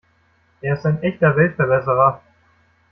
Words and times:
Er 0.61 0.79
ist 0.79 0.85
ein 0.87 1.03
echter 1.03 1.37
Weltverbesserer. 1.37 2.23